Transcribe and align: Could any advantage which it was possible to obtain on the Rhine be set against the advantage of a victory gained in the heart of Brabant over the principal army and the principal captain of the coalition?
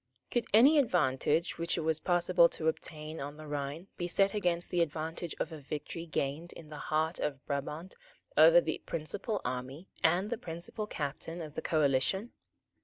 Could 0.31 0.47
any 0.51 0.79
advantage 0.79 1.59
which 1.59 1.77
it 1.77 1.81
was 1.81 1.99
possible 1.99 2.49
to 2.49 2.67
obtain 2.67 3.19
on 3.21 3.37
the 3.37 3.45
Rhine 3.45 3.85
be 3.97 4.07
set 4.07 4.33
against 4.33 4.71
the 4.71 4.81
advantage 4.81 5.35
of 5.39 5.51
a 5.51 5.59
victory 5.59 6.07
gained 6.07 6.53
in 6.53 6.69
the 6.69 6.79
heart 6.89 7.19
of 7.19 7.45
Brabant 7.45 7.93
over 8.35 8.59
the 8.59 8.81
principal 8.87 9.41
army 9.45 9.89
and 10.03 10.31
the 10.31 10.39
principal 10.39 10.87
captain 10.87 11.39
of 11.39 11.53
the 11.53 11.61
coalition? 11.61 12.31